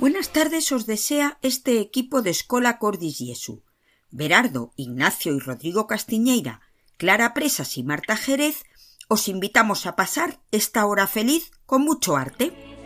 [0.00, 3.62] Buenas tardes os desea este equipo de Escola Cordis Jesu.
[4.10, 6.62] Berardo, Ignacio y Rodrigo Castiñeira,
[6.96, 8.64] Clara Presas y Marta Jerez
[9.08, 12.79] os invitamos a pasar esta hora feliz con mucho arte.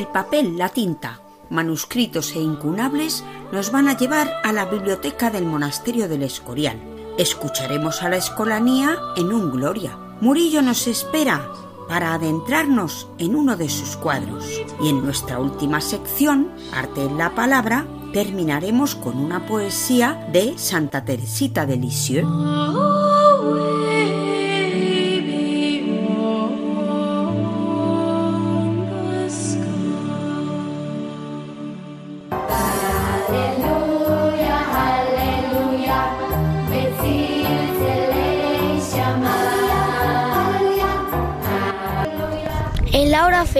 [0.00, 1.20] El papel, la tinta,
[1.50, 6.80] manuscritos e incunables nos van a llevar a la biblioteca del monasterio del Escorial.
[7.18, 9.98] Escucharemos a la escolanía en un Gloria.
[10.22, 11.52] Murillo nos espera
[11.86, 14.46] para adentrarnos en uno de sus cuadros.
[14.80, 21.04] Y en nuestra última sección, Arte en la Palabra, terminaremos con una poesía de Santa
[21.04, 22.26] Teresita de Lisieux.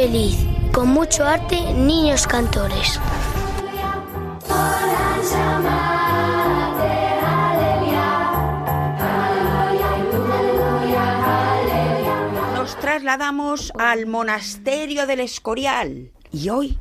[0.00, 0.38] Feliz,
[0.72, 2.98] con mucho arte, niños cantores.
[12.54, 16.78] Nos trasladamos al monasterio del Escorial y hoy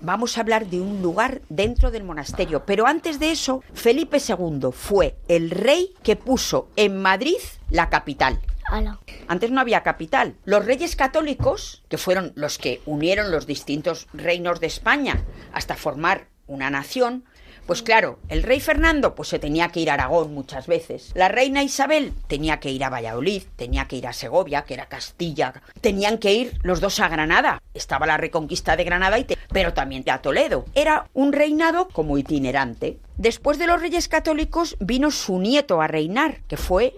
[0.00, 2.64] vamos a hablar de un lugar dentro del monasterio.
[2.64, 7.36] Pero antes de eso, Felipe II fue el rey que puso en Madrid
[7.68, 8.40] la capital.
[9.28, 10.34] Antes no había capital.
[10.44, 15.22] Los reyes católicos, que fueron los que unieron los distintos reinos de España
[15.52, 17.24] hasta formar una nación,
[17.66, 21.10] pues claro, el rey Fernando pues se tenía que ir a Aragón muchas veces.
[21.16, 24.86] La reina Isabel tenía que ir a Valladolid, tenía que ir a Segovia, que era
[24.86, 25.52] Castilla.
[25.80, 27.60] Tenían que ir los dos a Granada.
[27.74, 30.64] Estaba la reconquista de Granada, y te- pero también a Toledo.
[30.76, 33.00] Era un reinado como itinerante.
[33.16, 36.94] Después de los reyes católicos vino su nieto a reinar, que fue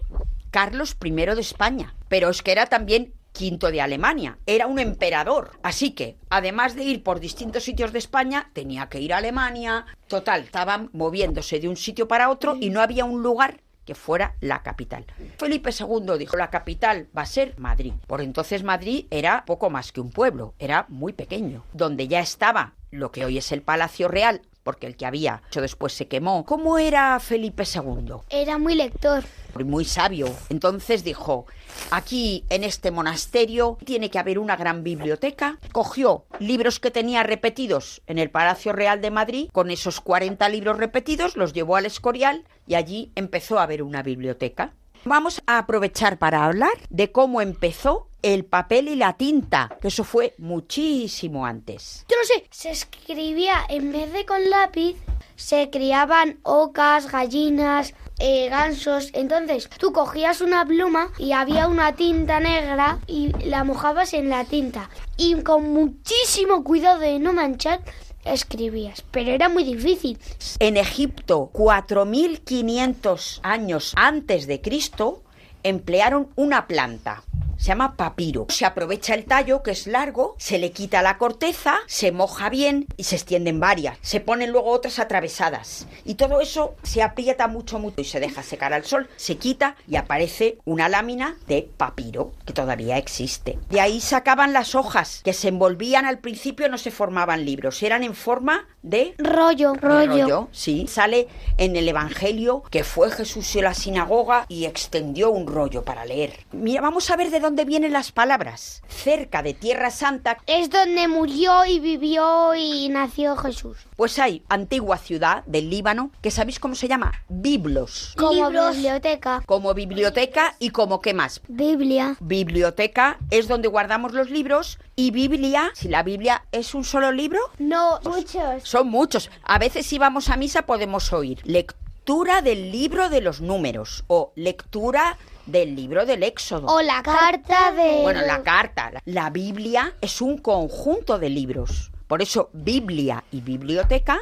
[0.51, 1.95] Carlos I de España.
[2.09, 4.39] Pero es que era también quinto de Alemania.
[4.47, 5.53] Era un emperador.
[5.63, 9.87] Así que, además de ir por distintos sitios de España, tenía que ir a Alemania.
[10.09, 14.35] Total, estaban moviéndose de un sitio para otro y no había un lugar que fuera
[14.41, 15.07] la capital.
[15.39, 17.95] Felipe II dijo, la capital va a ser Madrid.
[18.07, 22.75] Por entonces Madrid era poco más que un pueblo, era muy pequeño, donde ya estaba
[22.91, 26.45] lo que hoy es el Palacio Real, porque el que había hecho después se quemó.
[26.45, 28.17] ¿Cómo era Felipe II?
[28.29, 29.25] Era muy lector.
[29.65, 30.29] muy sabio.
[30.51, 31.47] Entonces dijo,
[31.91, 35.59] aquí en este monasterio tiene que haber una gran biblioteca.
[35.73, 40.77] Cogió libros que tenía repetidos en el Palacio Real de Madrid, con esos 40 libros
[40.77, 44.75] repetidos, los llevó al Escorial y allí empezó a haber una biblioteca.
[45.05, 50.05] Vamos a aprovechar para hablar de cómo empezó el papel y la tinta, que eso
[50.05, 52.05] fue muchísimo antes.
[52.09, 54.97] Yo lo sé, se escribía en vez de con lápiz,
[55.37, 59.11] se criaban ocas, gallinas, eh, gansos.
[59.15, 64.45] Entonces tú cogías una pluma y había una tinta negra y la mojabas en la
[64.45, 64.91] tinta.
[65.17, 67.81] Y con muchísimo cuidado de no manchar,
[68.25, 69.05] escribías.
[69.11, 70.19] Pero era muy difícil.
[70.59, 75.23] En Egipto, 4.500 años antes de Cristo,
[75.63, 77.23] emplearon una planta.
[77.59, 78.47] Se llama papiro.
[78.49, 82.87] Se aprovecha el tallo, que es largo, se le quita la corteza, se moja bien
[82.97, 83.99] y se extienden varias.
[84.01, 85.87] Se ponen luego otras atravesadas.
[86.05, 89.77] Y todo eso se aprieta mucho, mucho y se deja secar al sol, se quita
[89.89, 93.59] y aparece una lámina de papiro, que todavía existe.
[93.71, 98.05] De ahí sacaban las hojas, que se envolvían al principio, no se formaban libros, eran
[98.05, 100.49] en forma de Rollo, de rollo.
[100.53, 100.87] sí.
[100.87, 106.05] Sale en el Evangelio que fue Jesús a la sinagoga y extendió un rollo para
[106.05, 106.47] leer.
[106.53, 108.83] Mira, vamos a ver de dónde vienen las palabras.
[108.89, 113.79] Cerca de Tierra Santa, Es donde murió y vivió y nació Jesús.
[113.97, 118.15] pues hay antigua ciudad del Líbano que sabéis cómo se llama Biblos.
[118.17, 119.43] Como biblioteca.
[119.47, 121.41] Como biblioteca y como qué más.
[121.49, 122.17] Biblia.
[122.21, 127.41] Biblioteca es donde guardamos los libros y Biblia, si la Biblia es un solo libro,
[127.59, 128.63] No, muchos.
[128.63, 129.31] Son muchos.
[129.43, 134.03] A veces si vamos a misa podemos oír lectura lectura del libro de los números
[134.07, 136.67] o lectura del libro del Éxodo.
[136.67, 138.01] O la carta de...
[138.01, 141.91] Bueno, la carta, la- Biblia es un conjunto de libros.
[142.07, 144.21] Por eso Biblia y biblioteca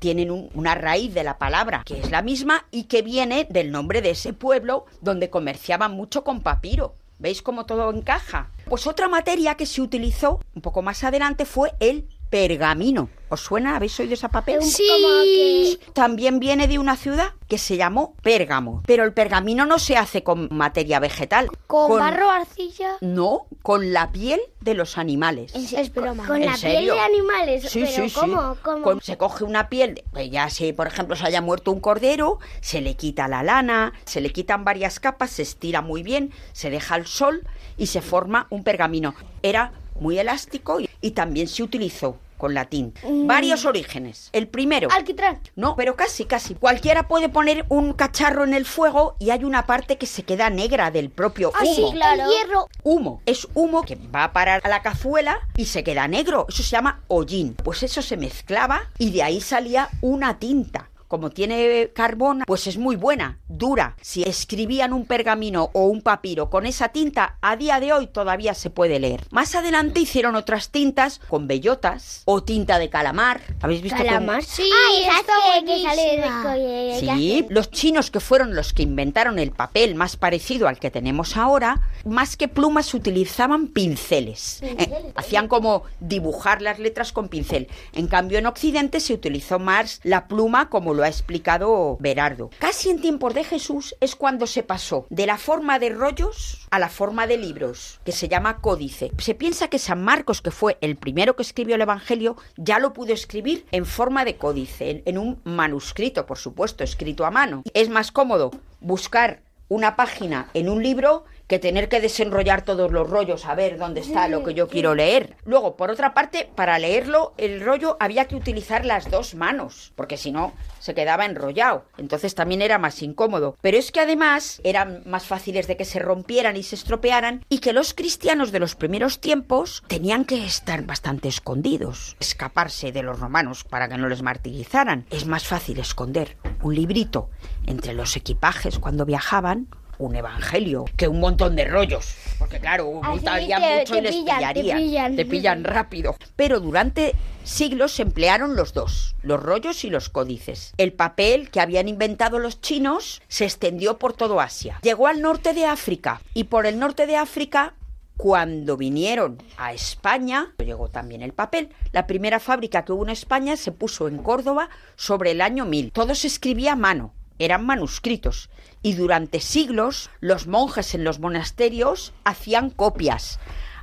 [0.00, 3.70] tienen un- una raíz de la palabra que es la misma y que viene del
[3.70, 6.96] nombre de ese pueblo donde comerciaban mucho con papiro.
[7.20, 8.50] ¿Veis cómo todo encaja?
[8.68, 13.08] Pues otra materia que se utilizó un poco más adelante fue el pergamino.
[13.34, 13.74] ¿Os suena?
[13.74, 14.62] ¿Habéis oído esa papel?
[14.62, 15.78] Sí.
[15.92, 18.80] También viene de una ciudad que se llamó Pérgamo.
[18.86, 21.48] Pero el pergamino no se hace con materia vegetal.
[21.66, 22.92] Con, barro, arcilla...
[23.00, 25.52] No, con la piel de los animales.
[25.54, 26.26] Es broma.
[26.28, 27.64] Con ¿En la piel de animales.
[27.68, 28.14] Sí, pero sí, sí.
[28.20, 28.56] ¿cómo?
[28.62, 28.82] ¿Cómo?
[28.82, 31.80] Con- se coge una piel, de- pues ya si por ejemplo se haya muerto un
[31.80, 36.32] cordero, se le quita la lana, se le quitan varias capas, se estira muy bien,
[36.52, 37.42] se deja al sol
[37.76, 39.12] y se forma un pergamino.
[39.42, 43.00] Era muy elástico y, y también se utilizó con la tinta.
[43.08, 43.26] Mm.
[43.26, 44.28] Varios orígenes.
[44.34, 45.40] El primero, Alquitrán.
[45.56, 46.54] no, pero casi, casi.
[46.54, 50.50] Cualquiera puede poner un cacharro en el fuego y hay una parte que se queda
[50.50, 51.74] negra del propio Ah, humo.
[51.74, 52.24] sí, claro.
[52.24, 52.68] El hierro.
[52.82, 53.22] Humo.
[53.24, 56.44] Es humo que va a parar a la cazuela y se queda negro.
[56.50, 57.54] Eso se llama hollín.
[57.54, 60.90] Pues eso se mezclaba y de ahí salía una tinta.
[61.14, 63.94] Como tiene carbón, pues es muy buena, dura.
[64.02, 68.52] Si escribían un pergamino o un papiro con esa tinta, a día de hoy todavía
[68.52, 69.24] se puede leer.
[69.30, 73.40] Más adelante hicieron otras tintas con bellotas o tinta de calamar.
[73.62, 74.42] ¿Habéis visto cómo- ¿Calamar?
[74.42, 78.82] Sí, Ay, esa está que, que sale de Sí, los chinos que fueron los que
[78.82, 84.58] inventaron el papel más parecido al que tenemos ahora, más que plumas utilizaban pinceles.
[84.64, 87.68] Eh, hacían como dibujar las letras con pincel.
[87.92, 92.50] En cambio en Occidente se utilizó más la pluma como lo ha explicado Berardo.
[92.58, 96.78] Casi en tiempos de Jesús es cuando se pasó de la forma de rollos a
[96.78, 99.10] la forma de libros, que se llama códice.
[99.18, 102.92] Se piensa que San Marcos, que fue el primero que escribió el Evangelio, ya lo
[102.92, 107.62] pudo escribir en forma de códice, en, un manuscrito, por supuesto, escrito a mano.
[107.74, 113.08] Es más cómodo buscar una página en un libro que tener que desenrollar todos los
[113.08, 115.36] rollos a ver dónde está lo que yo quiero leer.
[115.44, 120.16] Luego, por otra parte, para leerlo, el rollo había que utilizar las dos manos, porque
[120.16, 121.84] si no, se quedaba enrollado.
[121.98, 123.56] Entonces también era más incómodo.
[123.60, 127.58] Pero es que además eran más fáciles de que se rompieran y se estropearan y
[127.58, 133.20] que los cristianos de los primeros tiempos tenían que estar bastante escondidos, escaparse de los
[133.20, 135.06] romanos para que no les martirizaran.
[135.10, 137.28] Es más fácil esconder un librito
[137.66, 142.14] entre los equipajes cuando viajaban un evangelio que un montón de rollos.
[142.38, 145.16] Porque claro, ocultarían te- mucho y te les pillan, te pillan.
[145.16, 146.16] Te pillan rápido.
[146.34, 147.14] Pero durante
[147.44, 150.72] siglos se emplearon los dos, los rollos y los códices.
[150.78, 154.80] El papel que habían inventado los chinos se extendió por todo Asia.
[154.82, 157.74] Llegó al norte de África y por el norte de África
[158.16, 161.68] cuando vinieron a España, llegó también el papel.
[161.92, 165.90] La primera fábrica que hubo en España se puso en Córdoba sobre el año 1000.
[165.92, 168.50] Todo se escribía a mano, eran manuscritos.
[168.82, 173.38] Y durante siglos los monjes en los monasterios hacían copias.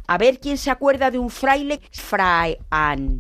[0.07, 3.19] A ver quién se acuerda de un fraile, Fray An-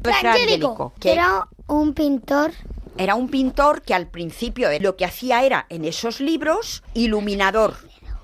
[0.99, 2.51] que Era un pintor.
[2.97, 7.75] era un pintor que al principio eh, lo que hacía era en esos libros iluminador,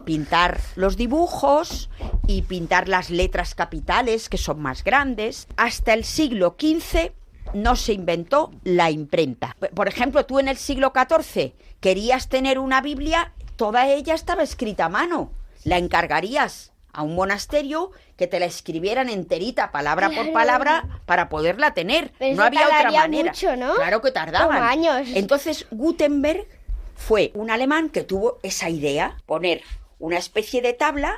[0.03, 1.89] pintar los dibujos
[2.27, 5.48] y pintar las letras capitales que son más grandes.
[5.56, 7.12] Hasta el siglo XV
[7.53, 9.56] no se inventó la imprenta.
[9.74, 14.86] Por ejemplo, tú en el siglo XIV querías tener una Biblia, toda ella estaba escrita
[14.86, 15.31] a mano.
[15.63, 21.74] La encargarías a un monasterio que te la escribieran enterita, palabra por palabra, para poderla
[21.74, 22.12] tener.
[22.17, 23.31] Pero no había otra manera.
[23.31, 23.75] mucho, ¿no?
[23.75, 24.57] Claro que tardaban.
[24.57, 25.07] Como años.
[25.13, 26.48] Entonces Gutenberg
[26.96, 29.62] fue un alemán que tuvo esa idea, poner
[30.00, 31.15] una especie de tabla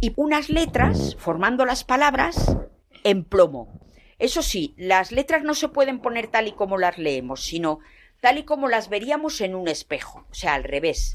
[0.00, 2.56] y unas letras formando las palabras
[3.04, 3.80] en plomo.
[4.18, 7.80] Eso sí, las letras no se pueden poner tal y como las leemos, sino
[8.22, 11.12] tal y como las veríamos en un espejo, o sea, al revés.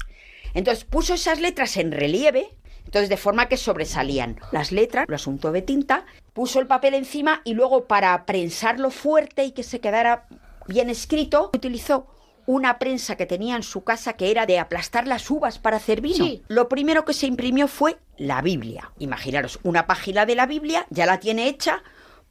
[0.52, 2.50] Entonces puso esas letras en relieve,
[2.84, 7.40] entonces de forma que sobresalían las letras, lo asunto de tinta, puso el papel encima
[7.44, 10.26] y luego para prensarlo fuerte y que se quedara
[10.66, 12.06] bien escrito, utilizó
[12.44, 16.02] una prensa que tenía en su casa que era de aplastar las uvas para hacer
[16.02, 16.24] vino.
[16.24, 16.42] Sí.
[16.48, 18.92] Lo primero que se imprimió fue la Biblia.
[18.98, 21.82] Imaginaros, una página de la Biblia ya la tiene hecha,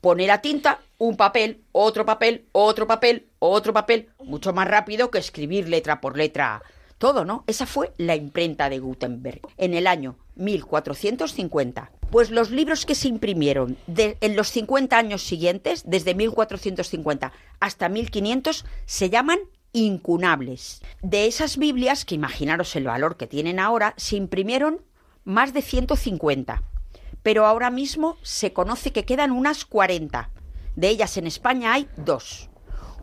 [0.08, 5.18] pone la tinta, un papel, otro papel, otro papel, otro papel, mucho más rápido que
[5.18, 6.64] escribir letra por letra
[6.98, 7.44] todo, ¿no?
[7.46, 11.92] Esa fue la imprenta de Gutenberg en el año 1450.
[12.10, 18.64] Pues los libros que se imprimieron en los 50 años siguientes, desde 1450 hasta 1500,
[18.86, 19.40] se llaman
[19.74, 20.82] incunables.
[21.02, 24.80] De esas Biblias, que imaginaros el valor que tienen ahora, se imprimieron
[25.26, 26.64] más de 150.
[27.24, 30.30] Pero ahora mismo se conoce que quedan unas 40.
[30.76, 32.50] De ellas en España hay dos.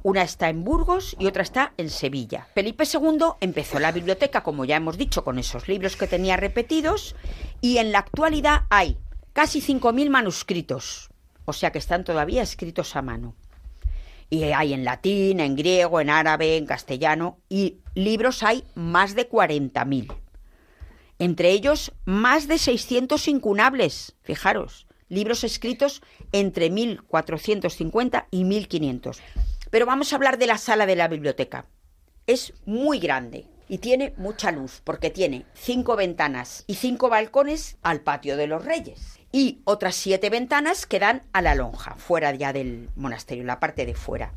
[0.05, 2.47] Una está en Burgos y otra está en Sevilla.
[2.55, 7.17] Felipe II empezó la biblioteca, como ya hemos dicho, con esos libros que tenía repetidos
[7.63, 8.99] y en la actualidad hay
[9.33, 11.09] casi 5.000 manuscritos,
[11.47, 13.35] o sea que están todavía escritos a mano.
[14.29, 19.29] Y hay en latín, en griego, en árabe, en castellano y libros hay más de
[19.29, 20.15] 40.000.
[21.25, 26.03] Entre ellos, más de 600 incunables, fijaros, libros escritos
[26.33, 29.23] entre 1450 y 1500.
[29.71, 31.65] Pero vamos a hablar de la sala de la biblioteca.
[32.27, 38.03] Es muy grande y tiene mucha luz porque tiene cinco ventanas y cinco balcones al
[38.03, 42.53] patio de los reyes y otras siete ventanas que dan a la lonja, fuera ya
[42.53, 44.35] del monasterio, la parte de fuera.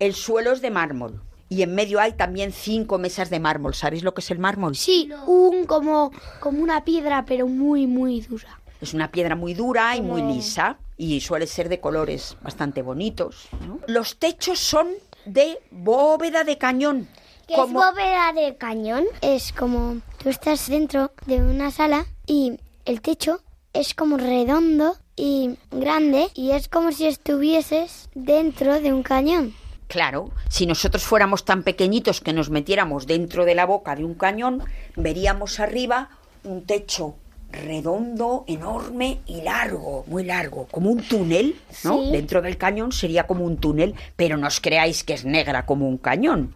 [0.00, 3.74] El suelo es de mármol y en medio hay también cinco mesas de mármol.
[3.74, 4.74] ¿Sabéis lo que es el mármol?
[4.76, 6.10] Sí, un como,
[6.40, 8.60] como una piedra, pero muy, muy dura.
[8.80, 13.48] Es una piedra muy dura y muy lisa y suele ser de colores bastante bonitos.
[13.66, 13.78] ¿no?
[13.86, 14.88] Los techos son
[15.24, 17.08] de bóveda de cañón.
[17.46, 19.04] ¿Qué como- es bóveda de cañón?
[19.22, 23.40] Es como tú estás dentro de una sala y el techo
[23.72, 29.54] es como redondo y grande y es como si estuvieses dentro de un cañón.
[29.88, 34.14] Claro, si nosotros fuéramos tan pequeñitos que nos metiéramos dentro de la boca de un
[34.14, 34.62] cañón,
[34.96, 36.10] veríamos arriba
[36.44, 37.16] un techo
[37.50, 42.02] redondo, enorme y largo, muy largo, como un túnel, ¿no?
[42.02, 42.10] Sí.
[42.10, 45.88] Dentro del cañón sería como un túnel, pero no os creáis que es negra como
[45.88, 46.54] un cañón,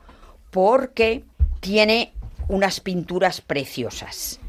[0.50, 1.24] porque
[1.60, 2.12] tiene
[2.48, 4.40] unas pinturas preciosas.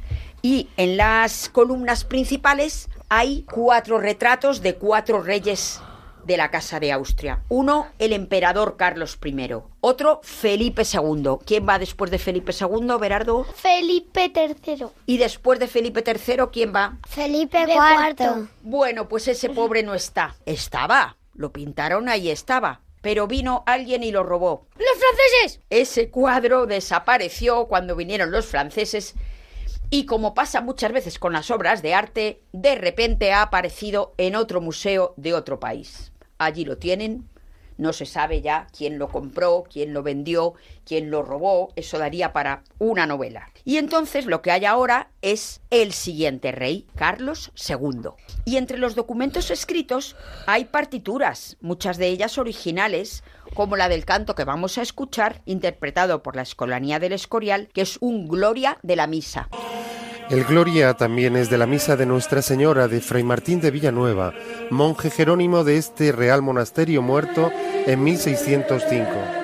[0.42, 5.80] Y en las columnas principales hay cuatro retratos de cuatro reyes
[6.26, 7.44] de la Casa de Austria.
[7.50, 9.50] Uno, el emperador Carlos I.
[9.80, 11.38] Otro, Felipe II.
[11.46, 13.44] ¿Quién va después de Felipe II, Berardo?
[13.44, 14.88] Felipe III.
[15.06, 16.98] Y después de Felipe III, ¿quién va?
[17.08, 18.48] Felipe IV.
[18.62, 20.36] Bueno, pues ese pobre no está.
[20.46, 21.18] Estaba.
[21.34, 22.82] Lo pintaron, ahí estaba.
[23.02, 24.68] Pero vino alguien y lo robó.
[24.78, 25.62] ¡Los franceses!
[25.70, 29.16] Ese cuadro desapareció cuando vinieron los franceses
[29.94, 34.38] y como pasa muchas veces con las obras de arte, de repente ha aparecido en
[34.38, 36.11] otro museo de otro país.
[36.42, 37.30] Allí lo tienen,
[37.78, 40.56] no se sabe ya quién lo compró, quién lo vendió,
[40.86, 43.52] quién lo robó, eso daría para una novela.
[43.64, 48.10] Y entonces lo que hay ahora es el siguiente rey, Carlos II.
[48.44, 50.16] Y entre los documentos escritos
[50.48, 56.24] hay partituras, muchas de ellas originales, como la del canto que vamos a escuchar, interpretado
[56.24, 59.48] por la Escolanía del Escorial, que es un Gloria de la Misa.
[60.32, 64.34] El Gloria también es de la misa de Nuestra Señora de Fray Martín de Villanueva,
[64.70, 67.52] monje jerónimo de este real monasterio muerto
[67.86, 69.41] en 1605.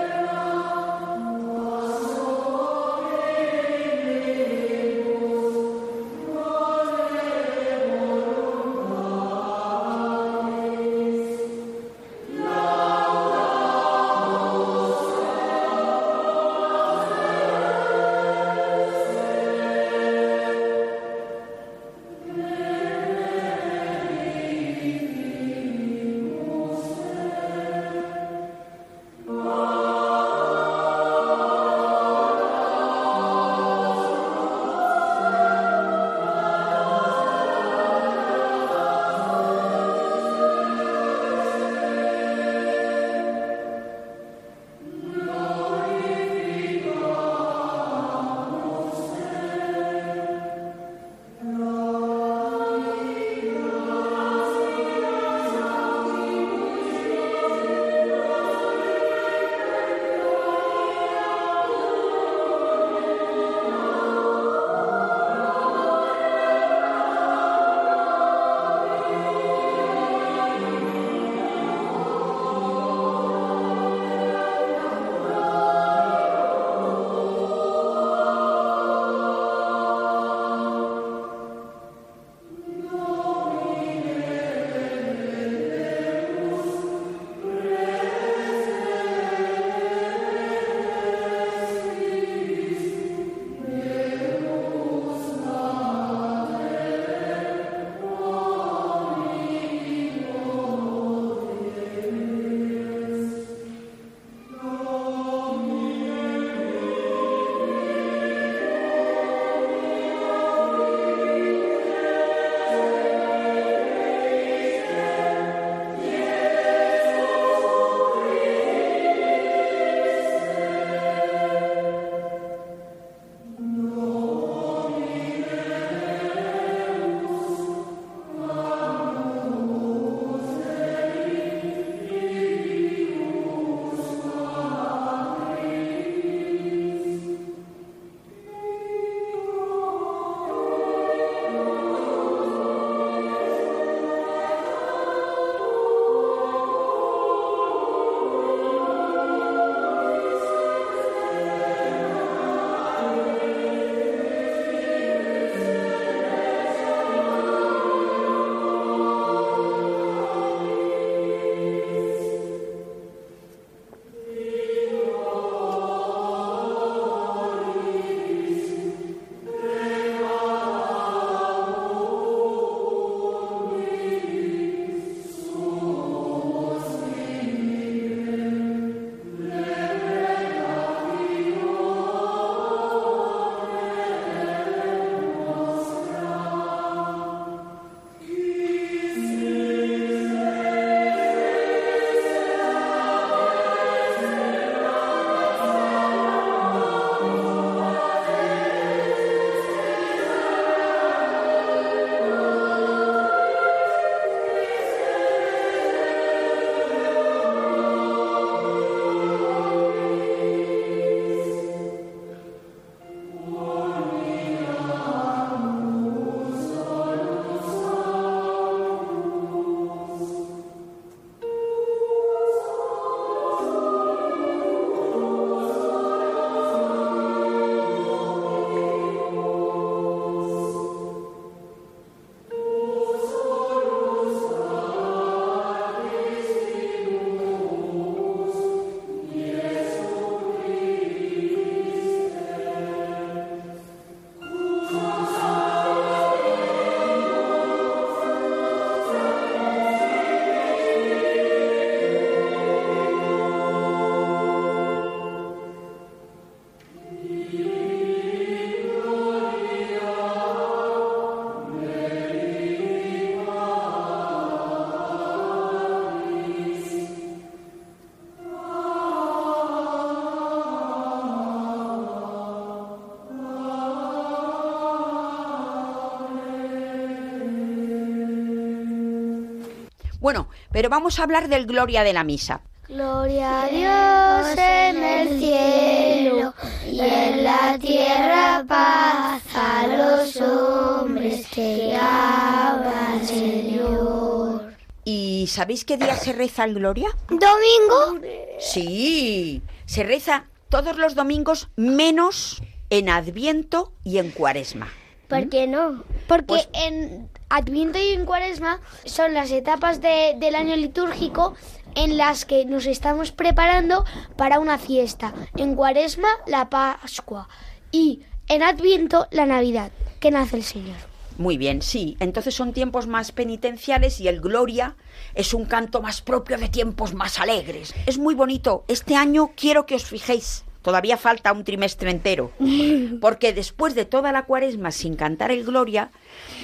[280.71, 282.61] Pero vamos a hablar del Gloria de la Misa.
[282.87, 286.53] Gloria a Dios en el cielo
[286.89, 294.73] y en la tierra paz a los hombres que aman Señor.
[295.03, 297.09] ¿Y sabéis qué día se reza el Gloria?
[297.27, 298.25] Domingo.
[298.59, 304.87] Sí, se reza todos los domingos menos en Adviento y en Cuaresma.
[305.27, 306.03] ¿Por qué no?
[306.27, 311.55] Porque Pues- en Adviento y en Cuaresma son las etapas de- del año litúrgico
[311.95, 315.33] en las que nos estamos preparando para una fiesta.
[315.55, 317.47] En Cuaresma, la Pascua.
[317.91, 320.97] Y en Adviento, la Navidad, que nace el Señor.
[321.37, 322.17] Muy bien, sí.
[322.19, 324.95] Entonces son tiempos más penitenciales y el Gloria
[325.35, 327.93] es un canto más propio de tiempos más alegres.
[328.07, 328.83] Es muy bonito.
[328.87, 330.63] Este año quiero que os fijéis.
[330.87, 332.49] Todavía falta un trimestre entero.
[333.19, 336.11] Porque después de toda la cuaresma sin cantar el Gloria,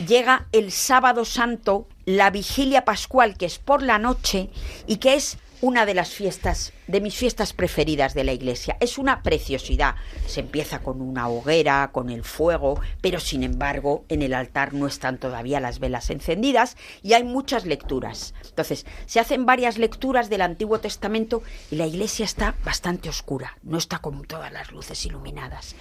[0.07, 4.49] llega el sábado santo, la vigilia pascual, que es por la noche
[4.87, 8.75] y que es una de las fiestas, de mis fiestas preferidas de la iglesia.
[8.81, 9.95] Es una preciosidad.
[10.27, 14.87] Se empieza con una hoguera, con el fuego, pero sin embargo en el altar no
[14.87, 18.33] están todavía las velas encendidas y hay muchas lecturas.
[18.45, 23.77] Entonces, se hacen varias lecturas del Antiguo Testamento y la iglesia está bastante oscura, no
[23.77, 25.77] está con todas las luces iluminadas.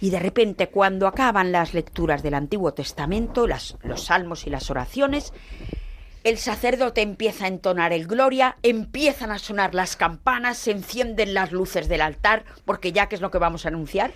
[0.00, 5.32] Y de repente, cuando acaban las lecturas del Antiguo Testamento, los salmos y las oraciones,
[6.24, 11.52] el sacerdote empieza a entonar el gloria, empiezan a sonar las campanas, se encienden las
[11.52, 14.12] luces del altar, porque ya que es lo que vamos a anunciar.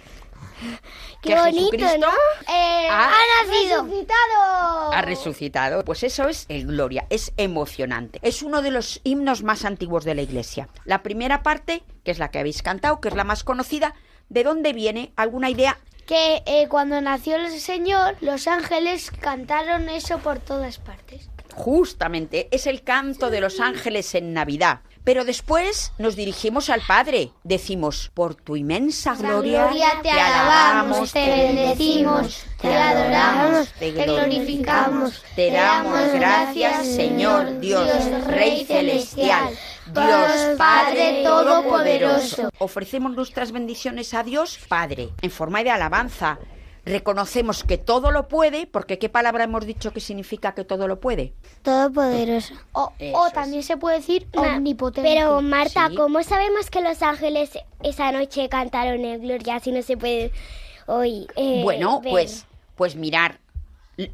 [1.23, 2.53] Qué que bonito, Jesucristo ¿no?
[2.53, 3.83] Eh, ha- ha nacido.
[3.85, 4.93] resucitado.
[4.93, 5.85] ha resucitado.
[5.85, 8.19] Pues eso es el Gloria, es emocionante.
[8.23, 10.69] Es uno de los himnos más antiguos de la iglesia.
[10.85, 13.95] La primera parte, que es la que habéis cantado, que es la más conocida,
[14.29, 15.13] ¿de dónde viene?
[15.17, 15.77] ¿Alguna idea?
[16.07, 21.29] Que eh, cuando nació el Señor, los ángeles cantaron eso por todas partes.
[21.57, 24.81] Justamente, es el canto de los ángeles en Navidad.
[25.05, 27.31] Pero después nos dirigimos al Padre.
[27.45, 35.51] Decimos, por tu inmensa gloria, gloria te alabamos, te bendecimos, te adoramos, te glorificamos, te
[35.51, 37.89] damos gracias, Señor Dios,
[38.27, 42.51] Rey celestial, Dios Padre Todopoderoso.
[42.59, 46.39] Ofrecemos nuestras bendiciones a Dios Padre en forma de alabanza.
[46.87, 51.01] Reconocemos que todo lo puede, porque ¿qué palabra hemos dicho que significa que todo lo
[51.01, 51.35] puede?
[51.63, 52.55] Todopoderoso.
[52.73, 53.33] O, o es.
[53.33, 55.11] también se puede decir Ma- omnipotente.
[55.13, 55.97] Pero Marta, Sí.
[55.97, 57.51] ¿cómo sabemos que los ángeles
[57.83, 60.31] esa noche cantaron el Gloria si no se puede
[60.87, 62.13] hoy eh, Bueno, ver?
[62.13, 62.47] pues,
[62.77, 63.41] pues mirar.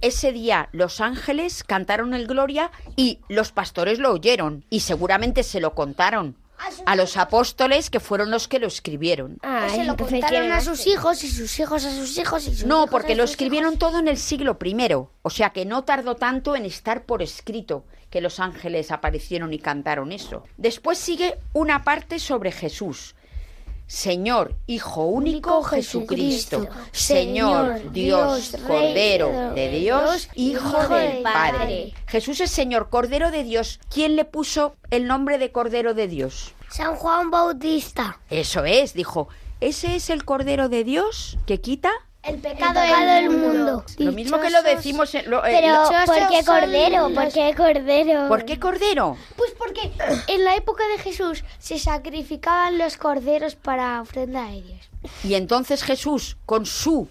[0.01, 5.61] Ese día los ángeles cantaron el Gloria y los pastores lo oyeron y seguramente se
[5.61, 6.37] lo contaron
[6.87, 9.39] a los apóstoles que fueron los que lo escribieron.
[9.43, 12.55] Ay, se lo contaron ¿quién a sus hijos y sus hijos a sus hijos y
[12.55, 13.79] sus No, hijos porque a lo sus escribieron hijos.
[13.79, 17.85] todo en el siglo primero, o sea que no tardó tanto en estar por escrito
[18.11, 20.45] que los ángeles aparecieron y cantaron eso.
[20.57, 23.15] Después sigue una parte sobre Jesús.
[23.93, 31.23] Señor, Hijo único Jesucristo, Señor, Dios, Cordero de Dios, Hijo del.
[31.23, 31.93] Padre.
[32.07, 33.81] Jesús es Señor, Cordero de Dios.
[33.91, 36.55] ¿Quién le puso el nombre de Cordero de Dios?
[36.71, 38.19] San Juan Bautista.
[38.31, 39.29] Eso es, dijo.
[39.61, 41.91] ¿Ese es el Cordero de Dios que quita?
[42.23, 43.85] El pecado, del mundo.
[43.99, 45.29] Lo mismo que lo decimos en...
[45.29, 47.09] lo- eh, Pero, ¿por qué Cordero?
[47.09, 48.29] los- ¿Por qué Cordero?
[48.29, 49.17] ¿Por qué Cordero?
[49.37, 49.91] Pues porque
[50.29, 54.89] en la época de Jesús se sacrificaban los corderos para ofrenda a ellos.
[55.25, 57.09] Y entonces Jesús, con su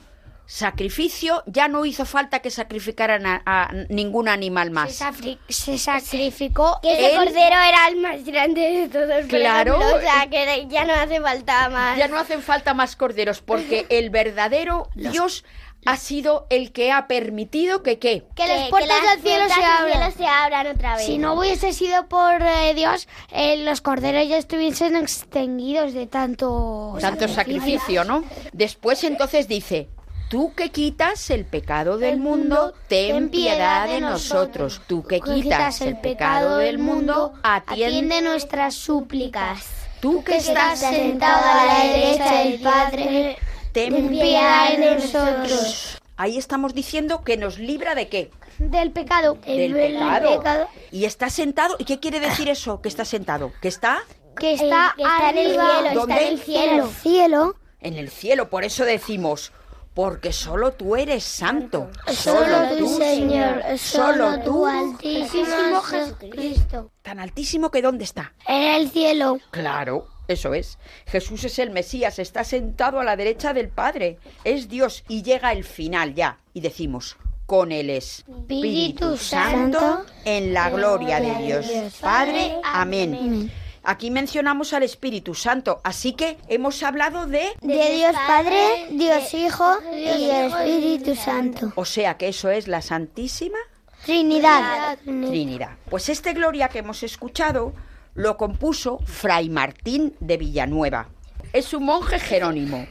[0.52, 5.02] sacrificio, ya no hizo falta que sacrificaran a, a ningún animal Se, más.
[5.02, 9.26] safri- se sacrificó Que ese Él- Cordero era el más grande de todos.
[9.28, 9.76] Claro.
[9.80, 11.98] ejemplo, o sea, que ya no hace falta más.
[11.98, 15.46] Ya no hacen falta más corderos, porque el verdadero Dios
[15.86, 18.26] ha sido el que ha permitido que qué.
[18.36, 20.12] que las puertas las del cielo puertas se del abran.
[20.12, 21.06] cielo se abran otra vez.
[21.06, 26.98] Si no hubiese sido por eh, Dios, eh, los corderos ya estuviesen extinguidos de tanto
[27.00, 28.24] Tanto sacrificio, ¿no?
[28.52, 29.88] Después entonces dice,
[30.32, 34.82] tú que quitas el pecado del mundo, ten piedad de nosotros.
[34.88, 38.22] Tú que quitas el pecado del mundo, atiende.
[38.22, 39.68] nuestras súplicas.
[40.00, 43.38] Tú que estás sentado a la derecha del Padre,
[43.74, 45.98] ten piedad de nosotros.
[46.16, 48.32] Ahí estamos diciendo que nos libra de qué?
[48.58, 49.38] Del pecado.
[49.46, 50.70] Del pecado.
[50.92, 51.76] Y está sentado.
[51.78, 52.80] ¿Y qué quiere decir eso?
[52.82, 53.52] Que está sentado.
[53.62, 54.00] Que está
[54.38, 56.14] Que está, que está en el arriba cielo, ¿Dónde?
[56.14, 57.56] está en el cielo.
[57.82, 58.50] en el cielo.
[58.50, 59.52] Por eso decimos,
[59.94, 61.90] porque solo tú eres santo.
[62.08, 63.62] Solo tú, Señor.
[63.78, 64.66] Solo tú.
[64.66, 66.92] Altísimo Jesucristo.
[67.02, 68.34] Tan altísimo que ¿dónde está?
[68.48, 69.40] En el cielo.
[69.52, 70.78] Claro, eso es.
[71.08, 74.18] Jesús es el Mesías, está sentado a la derecha del Padre.
[74.44, 76.40] Es Dios y llega el final ya.
[76.54, 81.66] Y decimos, con el Espíritu Santo en la gloria de Dios
[82.00, 82.56] Padre.
[82.64, 83.52] Amén.
[83.84, 87.50] Aquí mencionamos al Espíritu Santo, así que hemos hablado de...
[87.62, 91.74] De Dios Padre, Dios Hijo y el Espíritu Santo.
[91.76, 93.58] O sea que eso es la Santísima
[94.06, 94.98] Trinidad.
[95.04, 95.78] Trinidad.
[95.90, 97.74] Pues este Gloria que hemos escuchado
[98.14, 101.10] lo compuso Fray Martín de Villanueva.
[101.54, 102.88] Es un monje jerónimo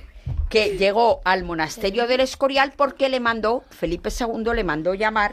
[0.50, 5.32] que llegó al monasterio del Escorial porque le mandó, Felipe II le mandó llamar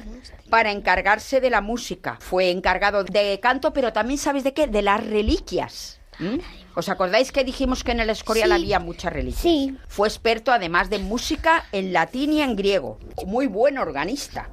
[0.49, 2.17] para encargarse de la música.
[2.21, 4.67] Fue encargado de canto, pero también, ¿sabes de qué?
[4.67, 5.99] De las reliquias.
[6.19, 6.38] ¿Mm?
[6.75, 8.56] ¿Os acordáis que dijimos que en el Escorial Sí.
[8.56, 9.41] había muchas reliquias?
[9.41, 9.75] Sí.
[9.88, 12.99] Fue experto, además de música, en latín y en griego.
[13.25, 14.47] Muy buen organista.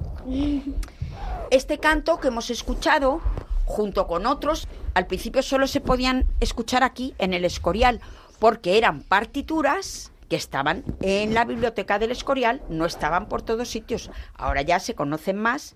[1.51, 3.21] Este canto que hemos escuchado,
[3.65, 8.01] junto con otros, al principio solo se podían escuchar aquí, en el Escorial,
[8.39, 14.11] porque eran partituras que estaban en la biblioteca del Escorial, no estaban por todos sitios.
[14.33, 15.75] Ahora ya se conocen más.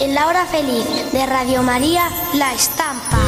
[0.00, 3.18] En la hora feliz de Radio María, La Estampa.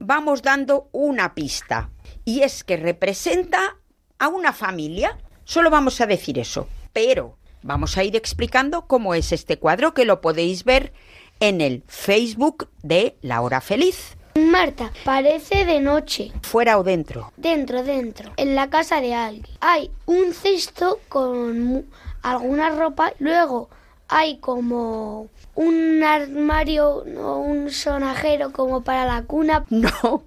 [0.00, 1.90] Vamos dando una pista,
[2.24, 3.76] y es que representa
[4.18, 5.16] a una familia.
[5.48, 10.04] Solo vamos a decir eso, pero vamos a ir explicando cómo es este cuadro que
[10.04, 10.92] lo podéis ver
[11.40, 16.32] en el Facebook de La Hora Feliz, Marta, parece de noche.
[16.42, 17.32] fuera o dentro.
[17.38, 19.46] Dentro, dentro, en la casa de alguien.
[19.60, 21.86] Hay un cesto con
[22.20, 23.70] alguna ropa, luego
[24.06, 29.64] hay como un armario o un sonajero como para la cuna.
[29.70, 30.24] No,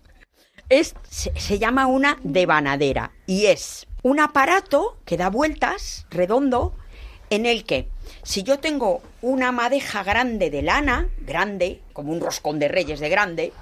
[0.68, 6.74] es, se, se llama una devanadera y es un aparato que da vueltas, redondo,
[7.30, 7.88] en el que
[8.24, 13.10] si yo tengo una madeja grande de lana, grande, como un roscón de reyes de
[13.10, 13.54] grande,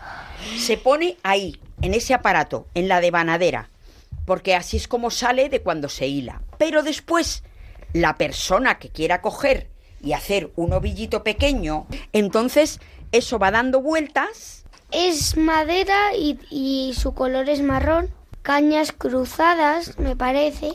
[0.57, 3.69] se pone ahí, en ese aparato, en la devanadera,
[4.25, 6.41] porque así es como sale de cuando se hila.
[6.57, 7.43] Pero después,
[7.93, 9.69] la persona que quiera coger
[10.01, 12.79] y hacer un ovillito pequeño, entonces
[13.11, 18.09] eso va dando vueltas Es madera y, y su color es marrón.
[18.41, 20.73] Cañas cruzadas, me parece.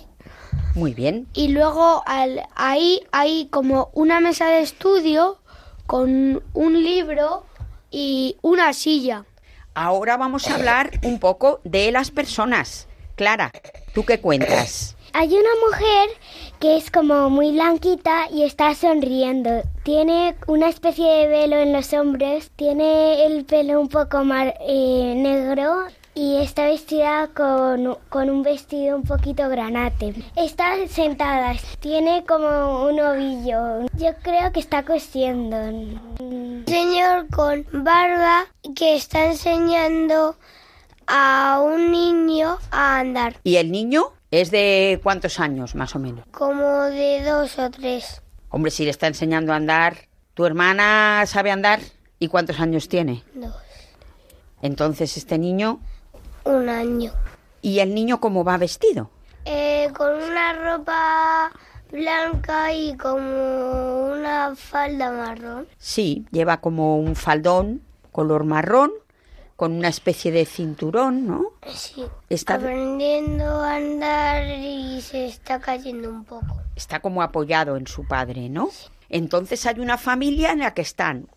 [0.74, 1.26] Muy bien.
[1.34, 5.38] Y luego al- ahí hay como una mesa de estudio
[5.86, 7.44] con un libro
[7.90, 9.24] y una silla.
[9.74, 12.86] Ahora vamos a hablar un poco de las personas.
[13.16, 13.50] Clara,
[13.94, 14.96] ¿tú qué cuentas?
[15.12, 16.08] Hay una mujer
[16.58, 19.62] que es como muy blanquita y está sonriendo.
[19.84, 25.14] Tiene una especie de velo en los hombros, tiene el pelo un poco mar- eh,
[25.16, 30.14] negro y está vestida con, con un vestido un poquito granate.
[30.36, 33.86] Está sentada, tiene como un ovillo.
[33.98, 35.56] Yo creo que está cosiendo.
[35.56, 38.46] Un señor con barba
[38.76, 40.36] que está enseñando
[41.06, 43.36] a un niño a andar.
[43.42, 46.24] ¿Y el niño es de cuántos años, más o menos?
[46.30, 48.22] Como de dos o tres.
[48.50, 49.96] Hombre, si le está enseñando a andar,
[50.34, 51.80] ¿tu hermana sabe andar?
[52.20, 53.24] ¿Y cuántos años tiene?
[53.34, 53.52] Dos.
[54.62, 55.80] Entonces, este niño...
[56.44, 57.12] Un año.
[57.62, 59.10] ¿Y el niño cómo va vestido?
[59.44, 61.52] Eh, con una ropa
[61.90, 65.66] blanca y como una falda marrón.
[65.78, 68.92] Sí, lleva como un faldón color marrón,
[69.56, 71.46] con una especie de cinturón, ¿no?
[71.74, 72.04] Sí.
[72.28, 76.60] Está, Aprendiendo a andar y se está cayendo un poco.
[76.76, 78.68] está como apoyado en su padre, ¿no?
[79.08, 81.28] Entonces hay una familia en la que están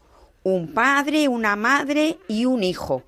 [0.43, 3.03] un padre, una madre y un hijo.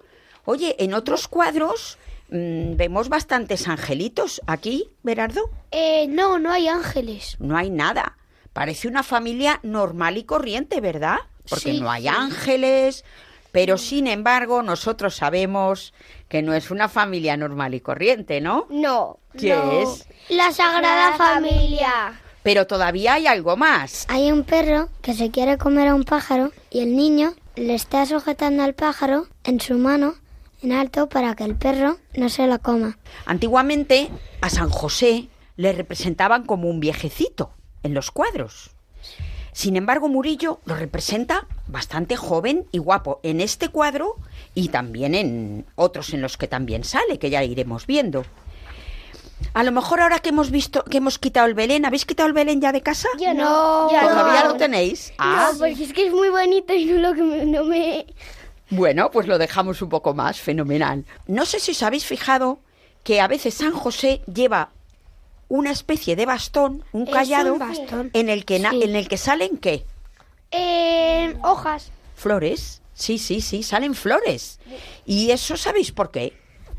[0.49, 1.99] Oye, en otros cuadros
[2.31, 4.41] mm, vemos bastantes angelitos.
[4.47, 7.35] Aquí, Berardo, Eh, no, no hay ángeles.
[7.39, 8.17] no hay nada.
[8.51, 11.17] Parece una familia normal y corriente, ¿verdad?
[11.47, 12.07] Porque Sí, no hay sí.
[12.07, 13.05] ángeles,
[13.51, 15.93] pero sin embargo nosotros sabemos
[16.27, 18.65] que no es una familia normal y corriente, ¿no?
[18.71, 19.19] No.
[19.37, 20.07] ¿Qué es?
[20.29, 22.19] La Sagrada Familia.
[22.41, 24.07] Pero todavía hay algo más.
[24.09, 28.03] Hay un perro que se quiere comer a un pájaro y el niño le está
[28.07, 30.15] sujetando al pájaro en su mano
[30.61, 32.97] en alto para que el perro no se lo coma.
[33.25, 34.09] Antiguamente
[34.41, 37.51] a San José le representaban como un viejecito
[37.83, 38.71] en los cuadros.
[39.51, 44.15] Sin embargo, Murillo lo representa bastante joven y guapo en este cuadro
[44.55, 48.23] y también en otros en los que también sale, que ya iremos viendo.
[49.53, 52.33] A lo mejor ahora que hemos visto que hemos quitado el Belén, ¿habéis quitado el
[52.33, 53.07] Belén ya de casa?
[53.19, 53.87] Yo no.
[53.89, 55.13] ¿Todavía lo tenéis?
[55.17, 58.05] Ah, No, porque es que es muy bonito y no, lo que me- no me...
[58.69, 61.05] Bueno, pues lo dejamos un poco más, fenomenal.
[61.27, 62.59] No sé si os habéis fijado
[63.03, 64.69] que a veces San José lleva
[65.47, 68.11] una especie de bastón, un Es un callado, bastón.
[68.13, 68.83] en el que na- Sí.
[68.83, 69.85] en el que salen qué?
[70.51, 71.91] Eh, hojas.
[72.15, 72.81] ¿Flores?
[72.93, 74.59] Sí, sí, sí, salen flores.
[75.05, 76.33] ¿Y eso sabéis por qué?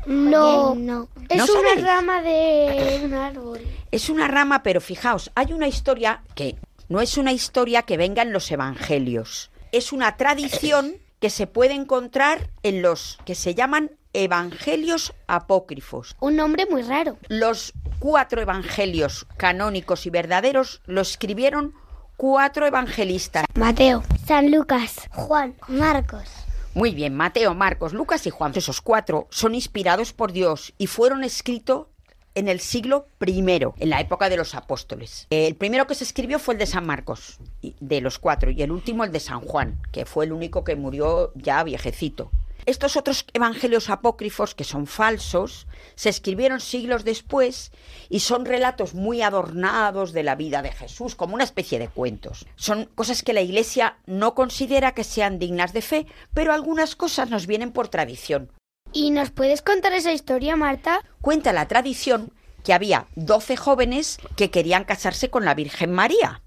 [0.05, 0.75] No.
[0.75, 1.09] No.
[1.29, 1.83] Es ¿No una sabéis?
[1.85, 3.59] rama de un árbol.
[3.91, 6.55] Es una rama, pero fijaos, hay una historia que
[6.89, 9.49] no es una historia que venga en los evangelios.
[9.71, 16.17] Es una tradición que se puede encontrar en los que se llaman evangelios apócrifos.
[16.19, 17.17] Un nombre muy raro.
[17.29, 21.75] Los cuatro evangelios canónicos y verdaderos lo escribieron
[22.17, 23.45] cuatro evangelistas.
[23.53, 24.03] Mateo.
[24.25, 26.27] San Lucas, Juan, Marcos.
[26.73, 31.23] Muy bien, Mateo, Marcos, Lucas y Juan, esos cuatro son inspirados por Dios y fueron
[31.23, 31.87] escritos
[32.35, 35.27] en el siglo I, en la época de los apóstoles.
[35.29, 38.71] El primero que se escribió fue el de San Marcos, de los cuatro, y el
[38.71, 42.31] último el de San Juan, que fue el único que murió ya viejecito.
[42.67, 45.65] Estos otros evangelios apócrifos, que son falsos,
[45.95, 47.71] se escribieron siglos después
[48.07, 52.45] y son relatos muy adornados de la vida de Jesús, como una especie de cuentos.
[52.55, 57.31] Son cosas que la Iglesia no considera que sean dignas de fe, pero algunas cosas
[57.31, 58.51] nos vienen por tradición.
[58.93, 61.01] ¿Y nos puedes contar esa historia, Marta?
[61.21, 62.31] Cuenta la tradición
[62.63, 66.41] que había 12 jóvenes que querían casarse con la Virgen María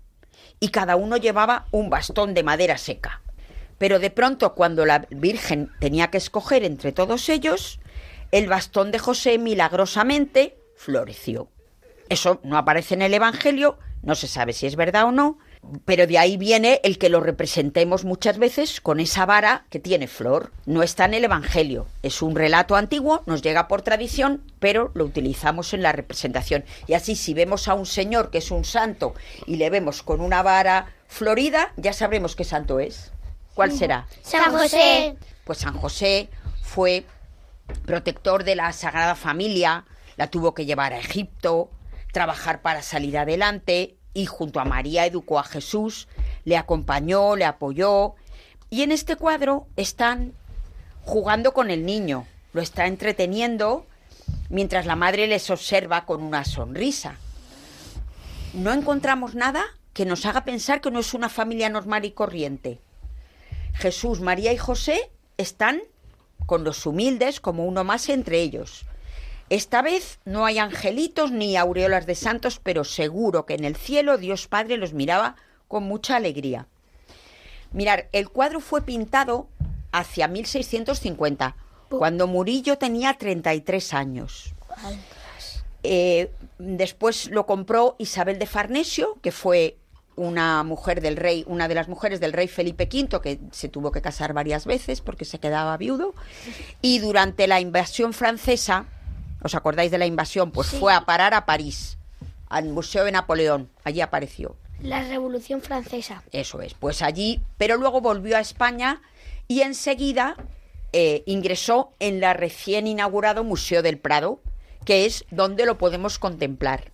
[0.60, 3.22] y cada uno llevaba un bastón de madera seca.
[3.78, 7.80] Pero de pronto, cuando la Virgen tenía que escoger entre todos ellos,
[8.30, 11.48] el bastón de José milagrosamente floreció.
[12.08, 15.38] Eso no aparece en el Evangelio, no se sabe si es verdad o no,
[15.84, 20.06] pero de ahí viene el que lo representemos muchas veces con esa vara que tiene
[20.06, 20.52] flor.
[20.66, 25.04] No está en el Evangelio, es un relato antiguo, nos llega por tradición, pero lo
[25.04, 26.64] utilizamos en la representación.
[26.86, 29.14] Y así si vemos a un señor que es un santo
[29.46, 33.12] y le vemos con una vara florida, ya sabremos qué santo es.
[33.54, 34.06] ¿Cuál será?
[34.22, 35.16] San José.
[35.44, 36.28] Pues San José
[36.62, 37.04] fue
[37.86, 39.84] protector de la Sagrada Familia,
[40.16, 41.70] la tuvo que llevar a Egipto,
[42.12, 46.08] trabajar para salir adelante y junto a María educó a Jesús,
[46.44, 48.14] le acompañó, le apoyó.
[48.70, 50.32] Y en este cuadro están
[51.02, 53.86] jugando con el niño, lo está entreteniendo
[54.48, 57.16] mientras la madre les observa con una sonrisa.
[58.54, 62.78] No encontramos nada que nos haga pensar que no es una familia normal y corriente.
[63.74, 65.82] Jesús, María y José están
[66.46, 68.86] con los humildes como uno más entre ellos.
[69.54, 74.18] Esta vez no hay angelitos ni aureolas de santos, pero seguro que en el cielo
[74.18, 75.36] Dios Padre los miraba
[75.68, 76.66] con mucha alegría.
[77.70, 79.46] Mirar, el cuadro fue pintado
[79.92, 81.54] hacia 1650,
[81.88, 84.54] cuando Murillo tenía 33 años.
[85.84, 89.76] Eh, después lo compró Isabel de Farnesio, que fue
[90.16, 93.92] una mujer del rey, una de las mujeres del rey Felipe V, que se tuvo
[93.92, 96.12] que casar varias veces porque se quedaba viudo.
[96.82, 98.86] Y durante la invasión francesa,
[99.44, 100.50] ¿os acordáis de la invasión?
[100.50, 101.98] Pues fue a parar a París,
[102.48, 103.70] al Museo de Napoleón.
[103.84, 104.56] Allí apareció.
[104.82, 106.24] La Revolución Francesa.
[106.32, 109.02] Eso es, pues allí, pero luego volvió a España
[109.46, 110.36] y enseguida
[110.92, 114.40] eh, ingresó en la recién inaugurado Museo del Prado,
[114.84, 116.92] que es donde lo podemos contemplar.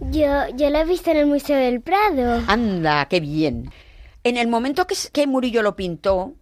[0.00, 2.42] Yo, yo lo he visto en el Museo del Prado.
[2.46, 3.72] Anda, qué bien.
[4.24, 6.34] En el momento que, Murillo lo pintó,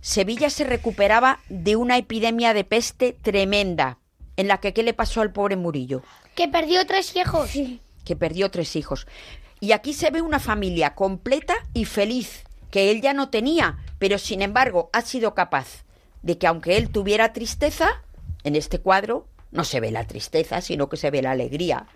[0.00, 3.98] Sevilla se recuperaba de una epidemia de peste tremenda,
[4.40, 6.02] en la que ¿qué le pasó al pobre Murillo?
[6.34, 7.50] Que perdió tres hijos.
[8.04, 9.06] que perdió tres hijos.
[9.60, 14.16] Y aquí se ve una familia completa y feliz, que él ya no tenía, pero
[14.16, 15.84] sin embargo ha sido capaz
[16.22, 18.02] de que aunque él tuviera tristeza,
[18.42, 21.86] en este cuadro no se ve la tristeza, sino que se ve la alegría.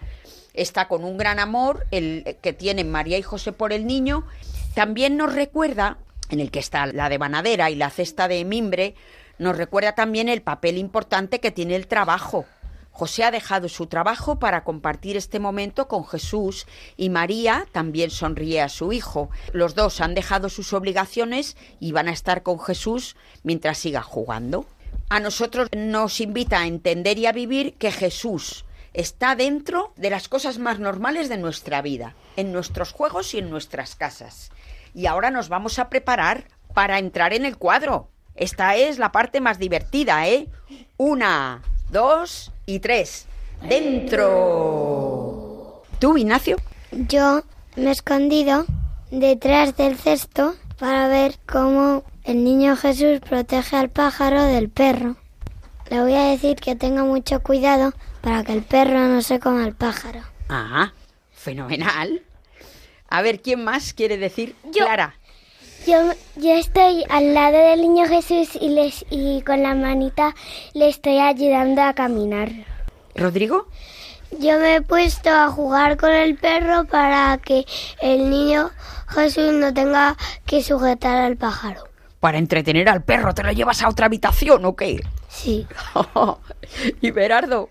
[0.52, 4.26] Está con un gran amor el que tienen María y José por el niño.
[4.74, 5.96] También nos recuerda,
[6.28, 8.94] en el que está la devanadera y la cesta de mimbre,
[9.38, 12.47] nos recuerda también el papel importante que tiene el trabajo.
[12.94, 16.66] José ha dejado su trabajo para compartir este momento con Jesús
[16.97, 19.31] y María también sonríe a su hijo.
[19.53, 24.64] Los dos han dejado sus obligaciones y van a estar con Jesús mientras siga jugando.
[25.09, 30.29] A nosotros nos invita a entender y a vivir que Jesús está dentro de las
[30.29, 34.53] cosas más normales de nuestra vida, en nuestros juegos y en nuestras casas.
[34.94, 38.13] Y ahora nos vamos a preparar para entrar en el cuadro.
[38.37, 40.49] Esta es la parte más divertida, ¿eh?
[40.97, 43.27] Una, dos y tres.
[43.68, 45.05] ¡Dentro!
[45.99, 46.57] ¿Tú, Ignacio?
[46.90, 47.42] Yo
[47.77, 48.66] me he escondido
[49.11, 55.16] detrás del cesto para ver cómo el niño Jesús protege al pájaro del perro.
[55.90, 59.64] Le voy a decir que tenga mucho cuidado para que el perro no se coma
[59.64, 60.20] al pájaro.
[60.49, 60.92] Ah,
[61.33, 62.23] fenomenal.
[63.09, 64.57] A ver, ¿quién más quiere decir?
[64.64, 64.85] Yo.
[64.85, 65.14] Clara.
[65.87, 70.35] Yo, yo estoy al lado del niño Jesús y, les, y con la manita
[70.73, 72.51] le estoy ayudando a caminar.
[73.14, 73.66] ¿Rodrigo?
[74.38, 77.66] Yo me he puesto a jugar con el perro para que
[78.01, 78.70] el niño
[79.09, 80.16] Jesús no tenga
[80.47, 81.85] que sujetar al pájaro.
[82.18, 85.05] Para entretener al perro, ¿te lo llevas a otra habitación o qué?
[85.29, 85.66] Sí.
[87.03, 87.68] y Berardo,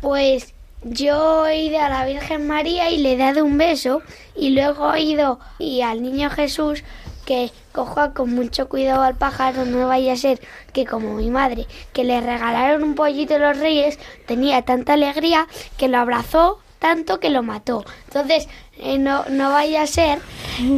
[0.00, 4.02] Pues yo he ido a la Virgen María y le he dado un beso
[4.34, 6.82] y luego he ido y al niño Jesús
[7.26, 10.40] que coja con mucho cuidado al pájaro, no vaya a ser
[10.72, 15.88] que como mi madre, que le regalaron un pollito los reyes, tenía tanta alegría que
[15.88, 17.84] lo abrazó tanto que lo mató.
[18.06, 20.20] Entonces, eh, no, no vaya a ser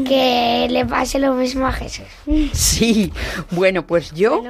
[0.07, 2.07] que le pase lo mismo a Jesús.
[2.53, 3.13] Sí,
[3.51, 4.43] bueno, pues yo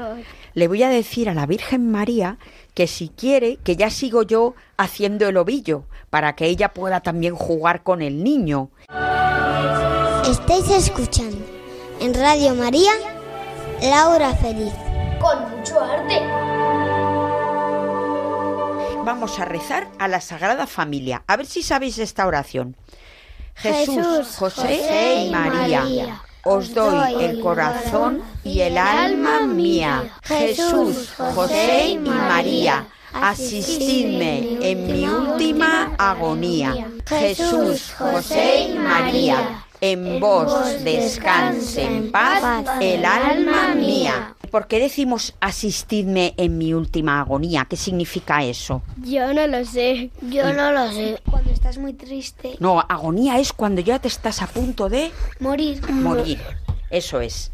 [0.54, 2.38] le voy a decir a la Virgen María
[2.74, 7.34] que si quiere, que ya sigo yo haciendo el ovillo, para que ella pueda también
[7.34, 8.70] jugar con el niño.
[10.30, 11.27] Estáis escuchando
[12.00, 12.92] en Radio María
[13.80, 14.72] Laura Feliz.
[15.20, 16.20] Con mucho arte.
[19.04, 21.22] Vamos a rezar a la Sagrada Familia.
[21.26, 22.76] A ver si sabéis esta oración.
[23.54, 29.40] Jesús, Jesús, José, José y y María, María, os doy el corazón y el alma
[29.46, 30.10] mía.
[30.22, 36.88] Jesús, José y María, asistidme en mi última agonía.
[37.06, 44.34] Jesús, José y María, en vos descanse en paz el alma mía.
[44.50, 47.66] ¿Por qué decimos asistidme en mi última agonía?
[47.68, 48.82] ¿Qué significa eso?
[49.04, 50.10] Yo no lo sé.
[50.22, 51.20] Yo no lo sé.
[51.30, 55.82] Cuando estás muy triste, No, agonía es cuando ya te estás a punto de morir.
[55.90, 56.40] morir.
[56.90, 57.50] Eso es.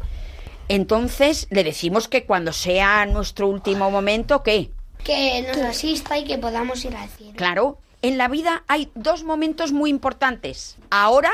[0.69, 4.71] Entonces le decimos que cuando sea nuestro último momento, ¿qué?
[5.03, 7.33] Que nos asista y que podamos ir al cielo.
[7.35, 10.77] Claro, en la vida hay dos momentos muy importantes.
[10.89, 11.31] Ahora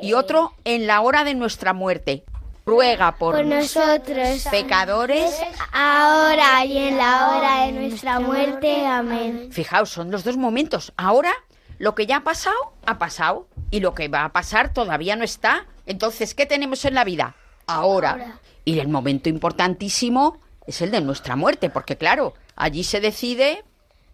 [0.00, 2.24] y otro en la hora de nuestra muerte.
[2.64, 5.36] Ruega por, Por nosotros, pecadores.
[5.72, 8.84] ahora y en la hora de nuestra muerte.
[8.84, 9.50] Amén.
[9.52, 10.92] Fijaos, son los dos momentos.
[10.96, 11.32] Ahora,
[11.78, 13.46] lo que ya ha pasado, ha pasado.
[13.70, 15.66] Y lo que va a pasar todavía no está.
[15.86, 17.36] Entonces, ¿qué tenemos en la vida?
[17.68, 18.38] Ahora.
[18.64, 23.62] Y el momento importantísimo es el de nuestra muerte, porque claro, allí se decide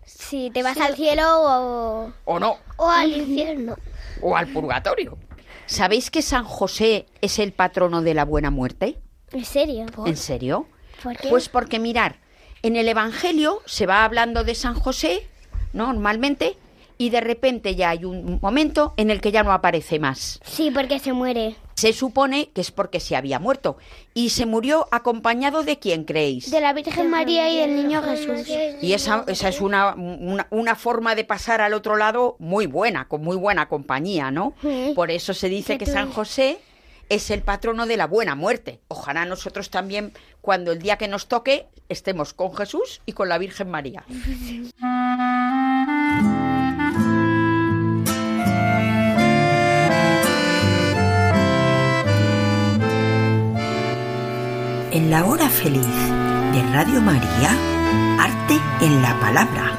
[0.04, 3.76] Si te vas al cielo o, o no, o al infierno.
[4.20, 5.16] o al purgatorio.
[5.66, 8.98] ¿Sabéis que San José es el patrono de la buena muerte?
[9.32, 9.86] ¿En serio?
[10.04, 10.66] ¿En serio?
[11.02, 11.28] ¿Por qué?
[11.28, 12.16] Pues porque mirar,
[12.62, 15.26] en el Evangelio se va hablando de San José,
[15.72, 15.86] ¿no?
[15.86, 16.56] Normalmente,
[17.02, 20.38] y de repente ya hay un momento en el que ya no aparece más.
[20.44, 21.56] Sí, porque se muere.
[21.74, 23.76] Se supone que es porque se había muerto.
[24.14, 26.52] ¿Y se murió acompañado de quién creéis?
[26.52, 28.46] De la Virgen María y del niño Jesús.
[28.80, 33.08] Y esa, esa es una, una, una forma de pasar al otro lado muy buena,
[33.08, 34.54] con muy buena compañía, ¿no?
[34.94, 36.60] Por eso se dice que San José
[37.08, 38.78] es el patrono de la buena muerte.
[38.86, 43.38] Ojalá nosotros también, cuando el día que nos toque, estemos con Jesús y con la
[43.38, 44.04] Virgen María.
[54.94, 57.56] En la hora feliz de Radio María,
[58.20, 59.72] arte en la palabra.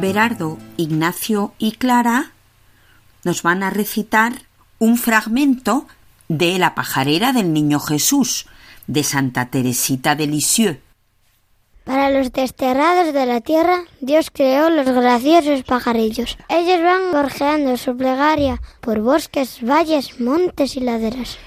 [0.00, 2.32] Berardo, Ignacio y Clara
[3.22, 4.32] nos van a recitar
[4.80, 5.86] un fragmento
[6.26, 8.46] de La pajarera del Niño Jesús
[8.86, 10.80] de Santa Teresita de Lisieux.
[11.84, 16.38] Para los desterrados de la tierra, Dios creó los graciosos pajarillos.
[16.48, 21.38] Ellos van gorjeando su plegaria por bosques, valles, montes y laderas.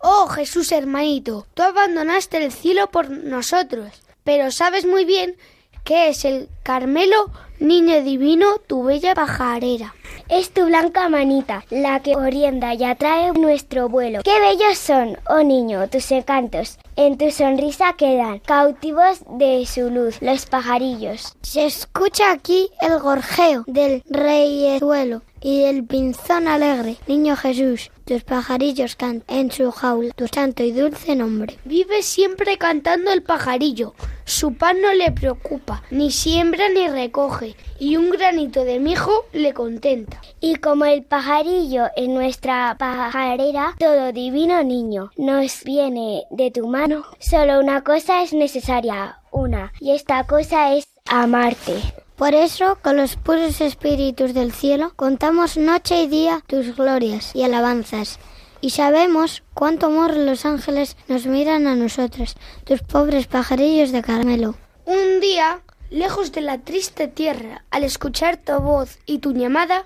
[0.00, 3.90] Oh Jesús hermanito, tú abandonaste el cielo por nosotros,
[4.24, 5.36] pero sabes muy bien
[5.84, 9.95] que es el Carmelo, niño divino, tu bella pajarera.
[10.28, 14.20] Es tu blanca manita, la que orienta y atrae nuestro vuelo.
[14.24, 16.78] Qué bellos son, oh niño, tus encantos.
[16.96, 21.36] En tu sonrisa quedan, cautivos de su luz, los pajarillos.
[21.42, 26.96] Se escucha aquí el gorjeo del reyezuelo y el pinzón alegre.
[27.06, 31.58] Niño Jesús, tus pajarillos cantan en su jaula tu santo y dulce nombre.
[31.64, 33.94] Vive siempre cantando el pajarillo.
[34.24, 39.54] Su pan no le preocupa, ni siembra ni recoge, y un granito de mijo le
[39.54, 39.95] contenta.
[40.40, 47.04] Y como el pajarillo en nuestra pajarera, todo divino niño, nos viene de tu mano.
[47.18, 51.74] Solo una cosa es necesaria, una, y esta cosa es amarte.
[52.16, 57.42] Por eso, con los puros espíritus del cielo, contamos noche y día tus glorias y
[57.42, 58.18] alabanzas.
[58.62, 64.54] Y sabemos cuánto amor los ángeles nos miran a nosotros, tus pobres pajarillos de Carmelo.
[64.86, 65.60] Un día,
[65.90, 69.84] lejos de la triste tierra, al escuchar tu voz y tu llamada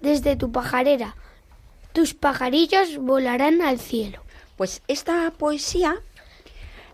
[0.00, 1.16] desde tu pajarera,
[1.92, 4.22] tus pajarillos volarán al cielo.
[4.56, 6.00] Pues esta poesía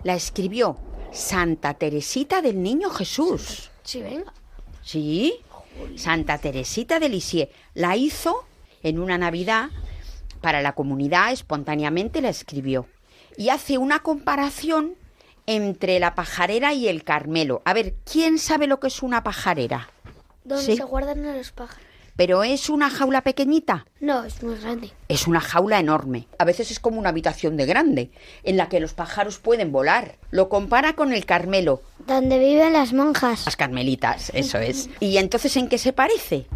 [0.03, 0.79] la escribió
[1.13, 3.71] Santa Teresita del Niño Jesús.
[3.83, 4.33] Sí, venga.
[4.83, 5.35] Sí,
[5.97, 7.51] Santa Teresita de Lisieux.
[7.75, 8.45] La hizo
[8.83, 9.71] en una Navidad
[10.41, 12.87] para la comunidad, espontáneamente la escribió.
[13.37, 14.95] Y hace una comparación
[15.47, 17.63] entre la pajarera y el Carmelo.
[17.65, 19.89] A ver, ¿quién sabe lo que es una pajarera?
[20.45, 20.77] ¿Dónde Sí.
[20.77, 21.83] se guardan a los pájaros?
[22.17, 23.85] Pero es una jaula pequeñita.
[24.01, 24.91] No, es muy grande.
[25.09, 26.29] Es una jaula enorme.
[26.39, 28.11] A veces es como una habitación de grande,
[28.43, 30.17] en la que los pájaros pueden volar.
[30.31, 31.83] Lo compara con el Carmelo.
[32.07, 33.45] Donde viven las monjas.
[33.45, 34.89] Las carmelitas, eso es.
[34.99, 36.47] ¿Y entonces en qué se parece?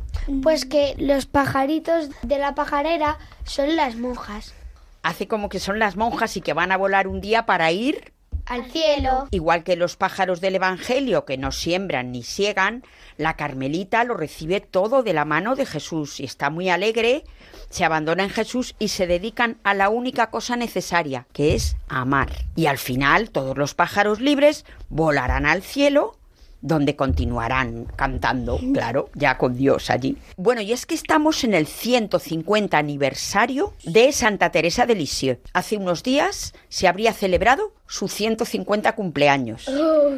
[0.43, 4.55] Pues que los pajaritos de la pajarera son las monjas.
[5.03, 8.15] Hace como que son las monjas y que van a volar un día para ir
[8.51, 9.29] Al cielo.
[9.31, 12.83] Igual que los pájaros del Evangelio que no siembran ni siegan,
[13.17, 17.23] la Carmelita lo recibe todo de la mano de Jesús y está muy alegre,
[17.69, 22.31] se abandona en Jesús y se dedican a la única cosa necesaria, que es amar.
[22.57, 26.17] Y al final todos los pájaros libres volarán al cielo
[26.63, 30.19] donde continuarán cantando, claro, ya con Dios allí.
[30.37, 35.41] Bueno, y es que estamos en el 150 aniversario de Santa Teresa de Lisieux.
[35.55, 39.69] Hace unos días se habría celebrado su 150 cumpleaños.